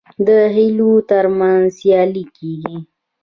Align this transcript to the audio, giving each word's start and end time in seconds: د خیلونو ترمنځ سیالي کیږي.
د 0.27 0.29
خیلونو 0.53 1.05
ترمنځ 1.09 1.65
سیالي 1.77 2.23
کیږي. 2.37 2.77